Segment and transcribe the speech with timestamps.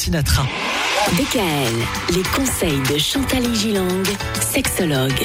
[0.00, 0.46] Sinatra.
[1.12, 4.02] DKL, les conseils de Chantal Gilang,
[4.40, 5.22] sexologue.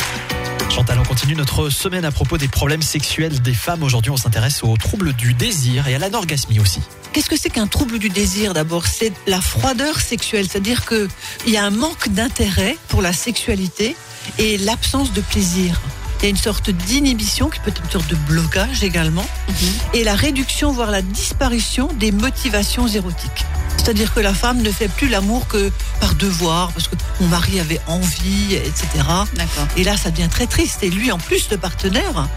[0.69, 3.83] Chantal, on continue notre semaine à propos des problèmes sexuels des femmes.
[3.83, 6.81] Aujourd'hui, on s'intéresse aux troubles du désir et à l'anorgasmie aussi.
[7.13, 8.85] Qu'est-ce que c'est qu'un trouble du désir d'abord?
[8.85, 11.07] C'est la froideur sexuelle, c'est-à-dire qu'il
[11.48, 13.96] y a un manque d'intérêt pour la sexualité
[14.39, 15.80] et l'absence de plaisir.
[16.20, 19.26] Il y a une sorte d'inhibition qui peut être une sorte de blocage également,
[19.94, 23.46] et la réduction, voire la disparition des motivations érotiques.
[23.86, 27.60] C'est-à-dire que la femme ne fait plus l'amour que par devoir, parce que mon mari
[27.60, 28.87] avait envie, etc.
[29.77, 30.82] Et là, ça devient très triste.
[30.82, 32.27] Et lui, en plus, le partenaire,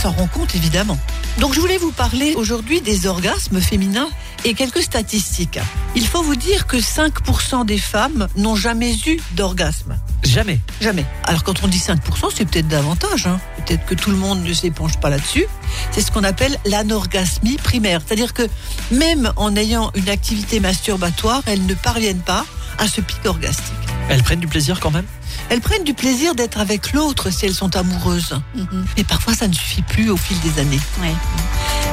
[0.00, 0.98] s'en rend compte évidemment.
[1.40, 4.08] Donc, je voulais vous parler aujourd'hui des orgasmes féminins
[4.46, 5.58] et quelques statistiques.
[5.94, 9.98] Il faut vous dire que 5% des femmes n'ont jamais eu d'orgasme.
[10.34, 10.58] Jamais.
[10.80, 11.04] Jamais.
[11.24, 11.96] Alors quand on dit 5%,
[12.36, 13.26] c'est peut-être davantage.
[13.26, 13.38] hein.
[13.64, 15.46] Peut-être que tout le monde ne s'éponge pas là-dessus.
[15.92, 18.00] C'est ce qu'on appelle l'anorgasmie primaire.
[18.04, 18.42] C'est-à-dire que
[18.90, 22.44] même en ayant une activité masturbatoire, elles ne parviennent pas
[22.78, 23.72] à ce pic orgastique.
[24.08, 25.06] Elles prennent du plaisir quand même?
[25.50, 28.38] Elles prennent du plaisir d'être avec l'autre si elles sont amoureuses.
[28.56, 28.84] Mhm.
[28.96, 30.80] Mais parfois, ça ne suffit plus au fil des années.
[31.00, 31.14] Ouais.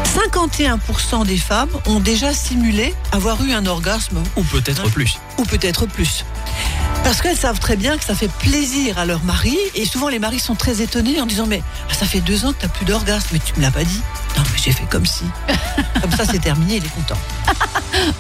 [0.04, 5.16] 51% des femmes ont déjà simulé avoir eu un orgasme, Ou peut-être plus.
[5.38, 6.26] ou peut-être plus.
[7.04, 10.20] Parce qu'elles savent très bien que ça fait plaisir à leur mari, et souvent les
[10.20, 12.72] maris sont très étonnés en disant Mais ah, ça fait deux ans que tu n'as
[12.72, 14.02] plus d'orgasme, mais tu me l'as pas dit.
[14.38, 15.26] Non, mais j'ai fait comme si.
[16.02, 17.20] comme ça, c'est terminé, il est content.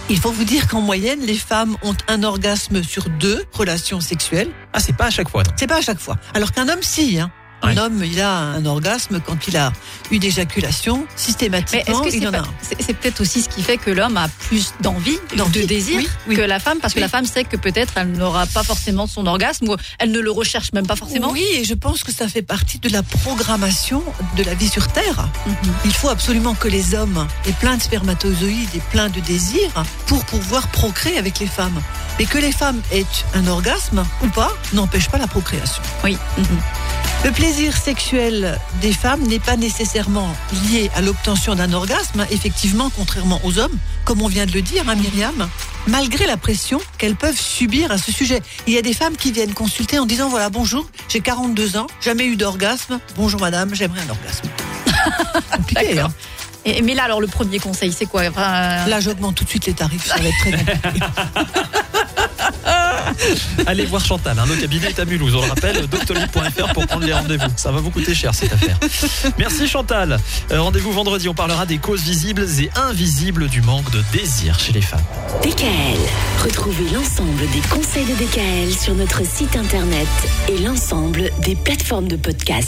[0.09, 4.49] Il faut vous dire qu'en moyenne, les femmes ont un orgasme sur deux relations sexuelles.
[4.73, 5.43] Ah, c'est pas à chaque fois.
[5.55, 6.17] C'est pas à chaque fois.
[6.33, 7.19] Alors qu'un homme, si.
[7.19, 7.31] Hein.
[7.64, 9.72] Un homme, il a un orgasme quand il a
[10.09, 10.98] une éjaculation.
[11.00, 12.44] Mais Systématiquement, est-ce que il c'est en a
[12.80, 16.36] c'est peut-être aussi ce qui fait que l'homme a plus d'envie, de désir oui, oui.
[16.36, 17.04] que la femme, parce que Oui.
[17.04, 20.32] la femme sait que peut-être elle n'aura pas forcément son orgasme ou elle ne le
[20.32, 21.32] recherche même pas forcément.
[21.32, 24.04] Oui, et je pense que ça fait partie de la programmation
[24.36, 25.28] de la vie sur Terre.
[25.45, 25.56] Mhm.
[25.86, 30.23] Il faut absolument que les hommes aient plein de spermatozoïdes et plein de désirs pour
[30.26, 31.82] pouvoir procréer avec les femmes.
[32.20, 35.82] Mais que les femmes aient un orgasme ou pas n'empêche pas la procréation.
[36.04, 36.17] Oui.
[36.38, 36.45] Mhm.
[37.23, 40.27] Le plaisir sexuel des femmes n'est pas nécessairement
[40.70, 44.83] lié à l'obtention d'un orgasme, effectivement, contrairement aux hommes, comme on vient de le dire,
[44.89, 45.48] hein, Myriam,
[45.86, 48.42] malgré la pression qu'elles peuvent subir à ce sujet.
[48.65, 51.86] Il y a des femmes qui viennent consulter en disant, voilà, bonjour, j'ai 42 ans,
[52.02, 54.49] jamais eu d'orgasme, bonjour madame, j'aimerais un orgasme.
[55.52, 56.11] Compliqué, hein.
[56.65, 58.21] Et, mais là, alors le premier conseil, c'est quoi?
[58.30, 61.05] Enfin, euh, Là, j'augmente tout de suite les tarifs, ça va être très compliqué.
[63.65, 67.05] Allez voir Chantal, hein, le cabinet est à Mulhouse, on le rappelle, doctolib.fr pour prendre
[67.05, 67.47] les rendez-vous.
[67.55, 68.77] Ça va vous coûter cher cette affaire.
[69.37, 70.19] Merci Chantal.
[70.52, 74.73] Euh, rendez-vous vendredi, on parlera des causes visibles et invisibles du manque de désir chez
[74.73, 75.03] les femmes.
[75.43, 75.99] DKL,
[76.43, 80.08] retrouvez l'ensemble des conseils de DKL sur notre site internet
[80.49, 82.59] et l'ensemble des plateformes de podcast.